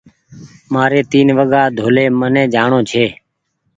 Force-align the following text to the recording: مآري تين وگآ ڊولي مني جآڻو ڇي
مآري 0.71 1.01
تين 1.11 1.27
وگآ 1.37 1.63
ڊولي 1.77 2.05
مني 2.19 2.43
جآڻو 2.53 2.79
ڇي 2.89 3.05